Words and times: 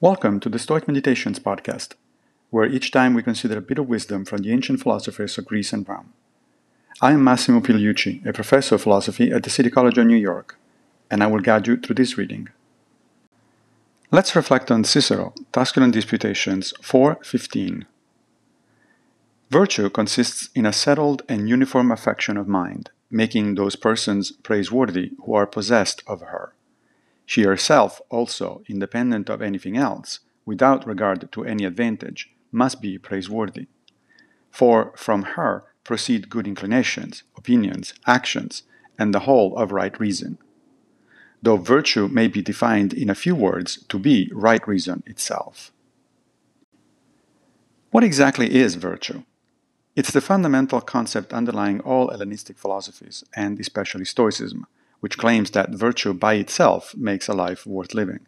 Welcome 0.00 0.38
to 0.40 0.48
the 0.48 0.60
Stoic 0.60 0.86
Meditations 0.86 1.40
podcast, 1.40 1.94
where 2.50 2.64
each 2.64 2.92
time 2.92 3.14
we 3.14 3.22
consider 3.24 3.58
a 3.58 3.60
bit 3.60 3.80
of 3.80 3.88
wisdom 3.88 4.24
from 4.24 4.42
the 4.42 4.52
ancient 4.52 4.80
philosophers 4.80 5.36
of 5.38 5.46
Greece 5.46 5.72
and 5.72 5.88
Rome. 5.88 6.12
I 7.00 7.14
am 7.14 7.24
Massimo 7.24 7.58
Pigliucci, 7.58 8.24
a 8.24 8.32
professor 8.32 8.76
of 8.76 8.82
philosophy 8.82 9.32
at 9.32 9.42
the 9.42 9.50
City 9.50 9.70
College 9.70 9.98
of 9.98 10.06
New 10.06 10.14
York, 10.14 10.56
and 11.10 11.20
I 11.20 11.26
will 11.26 11.40
guide 11.40 11.66
you 11.66 11.76
through 11.76 11.96
this 11.96 12.16
reading. 12.16 12.48
Let's 14.12 14.36
reflect 14.36 14.70
on 14.70 14.84
Cicero, 14.84 15.34
Tusculan 15.52 15.90
Disputations 15.90 16.72
4.15. 16.80 17.84
Virtue 19.50 19.90
consists 19.90 20.48
in 20.54 20.64
a 20.64 20.72
settled 20.72 21.24
and 21.28 21.48
uniform 21.48 21.90
affection 21.90 22.36
of 22.36 22.46
mind, 22.46 22.90
making 23.10 23.56
those 23.56 23.74
persons 23.74 24.30
praiseworthy 24.30 25.10
who 25.26 25.34
are 25.34 25.44
possessed 25.44 26.04
of 26.06 26.20
her. 26.20 26.52
She 27.28 27.42
herself 27.42 28.00
also, 28.08 28.62
independent 28.70 29.28
of 29.28 29.42
anything 29.42 29.76
else, 29.76 30.20
without 30.46 30.86
regard 30.86 31.30
to 31.30 31.44
any 31.44 31.66
advantage, 31.66 32.30
must 32.50 32.80
be 32.80 32.96
praiseworthy. 32.96 33.66
For 34.50 34.94
from 34.96 35.36
her 35.36 35.64
proceed 35.84 36.30
good 36.30 36.46
inclinations, 36.46 37.24
opinions, 37.36 37.92
actions, 38.06 38.62
and 38.98 39.12
the 39.12 39.26
whole 39.28 39.58
of 39.58 39.72
right 39.72 40.00
reason. 40.00 40.38
Though 41.42 41.58
virtue 41.58 42.08
may 42.08 42.28
be 42.28 42.40
defined 42.40 42.94
in 42.94 43.10
a 43.10 43.20
few 43.24 43.34
words 43.34 43.84
to 43.90 43.98
be 43.98 44.30
right 44.32 44.66
reason 44.66 45.02
itself. 45.04 45.70
What 47.90 48.04
exactly 48.04 48.54
is 48.54 48.76
virtue? 48.76 49.24
It's 49.94 50.12
the 50.12 50.22
fundamental 50.22 50.80
concept 50.80 51.34
underlying 51.34 51.80
all 51.80 52.08
Hellenistic 52.08 52.56
philosophies, 52.56 53.22
and 53.36 53.60
especially 53.60 54.06
Stoicism 54.06 54.66
which 55.00 55.18
claims 55.18 55.50
that 55.50 55.70
virtue 55.70 56.12
by 56.12 56.34
itself 56.34 56.94
makes 56.96 57.28
a 57.28 57.34
life 57.34 57.66
worth 57.66 57.94
living. 57.94 58.20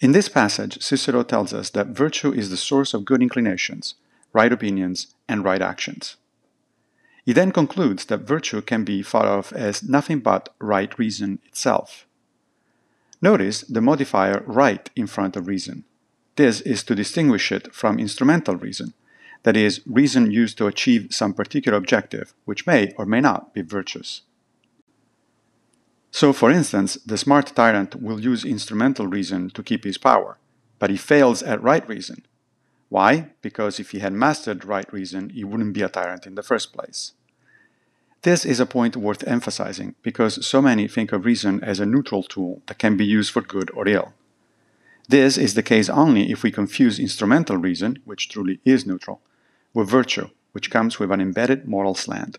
In 0.00 0.12
this 0.12 0.28
passage, 0.28 0.82
Cicero 0.82 1.22
tells 1.22 1.52
us 1.52 1.70
that 1.70 1.88
virtue 1.88 2.32
is 2.32 2.50
the 2.50 2.56
source 2.56 2.94
of 2.94 3.04
good 3.04 3.22
inclinations, 3.22 3.94
right 4.32 4.52
opinions, 4.52 5.14
and 5.28 5.44
right 5.44 5.62
actions. 5.62 6.16
He 7.24 7.32
then 7.32 7.52
concludes 7.52 8.04
that 8.06 8.20
virtue 8.20 8.60
can 8.60 8.84
be 8.84 9.02
thought 9.02 9.26
of 9.26 9.52
as 9.52 9.82
nothing 9.82 10.20
but 10.20 10.54
right 10.58 10.98
reason 10.98 11.38
itself. 11.46 12.06
Notice 13.22 13.62
the 13.62 13.80
modifier 13.80 14.42
right 14.46 14.90
in 14.94 15.06
front 15.06 15.36
of 15.36 15.46
reason. 15.46 15.84
This 16.36 16.60
is 16.60 16.82
to 16.84 16.94
distinguish 16.94 17.50
it 17.52 17.72
from 17.72 17.98
instrumental 17.98 18.56
reason, 18.56 18.92
that 19.44 19.56
is, 19.56 19.80
reason 19.86 20.30
used 20.30 20.58
to 20.58 20.66
achieve 20.66 21.08
some 21.10 21.32
particular 21.32 21.78
objective, 21.78 22.34
which 22.44 22.66
may 22.66 22.92
or 22.98 23.06
may 23.06 23.20
not 23.20 23.54
be 23.54 23.62
virtuous. 23.62 24.22
So, 26.14 26.32
for 26.32 26.52
instance, 26.52 26.94
the 27.04 27.18
smart 27.18 27.56
tyrant 27.56 28.00
will 28.00 28.20
use 28.20 28.44
instrumental 28.44 29.08
reason 29.08 29.50
to 29.50 29.64
keep 29.64 29.82
his 29.82 29.98
power, 29.98 30.38
but 30.78 30.88
he 30.88 30.96
fails 30.96 31.42
at 31.42 31.60
right 31.60 31.86
reason. 31.88 32.24
Why? 32.88 33.32
Because 33.42 33.80
if 33.80 33.90
he 33.90 33.98
had 33.98 34.12
mastered 34.12 34.64
right 34.64 34.90
reason, 34.92 35.30
he 35.30 35.42
wouldn't 35.42 35.72
be 35.74 35.82
a 35.82 35.88
tyrant 35.88 36.24
in 36.24 36.36
the 36.36 36.44
first 36.44 36.72
place. 36.72 37.14
This 38.22 38.44
is 38.44 38.60
a 38.60 38.64
point 38.64 38.96
worth 38.96 39.26
emphasizing 39.26 39.96
because 40.02 40.46
so 40.46 40.62
many 40.62 40.86
think 40.86 41.10
of 41.10 41.24
reason 41.24 41.58
as 41.64 41.80
a 41.80 41.84
neutral 41.84 42.22
tool 42.22 42.62
that 42.66 42.78
can 42.78 42.96
be 42.96 43.04
used 43.04 43.32
for 43.32 43.42
good 43.42 43.72
or 43.74 43.88
ill. 43.88 44.12
This 45.08 45.36
is 45.36 45.54
the 45.54 45.64
case 45.64 45.88
only 45.88 46.30
if 46.30 46.44
we 46.44 46.52
confuse 46.52 47.00
instrumental 47.00 47.56
reason, 47.56 47.98
which 48.04 48.28
truly 48.28 48.60
is 48.64 48.86
neutral, 48.86 49.20
with 49.72 49.90
virtue, 49.90 50.28
which 50.52 50.70
comes 50.70 51.00
with 51.00 51.10
an 51.10 51.20
embedded 51.20 51.66
moral 51.66 51.96
slant. 51.96 52.38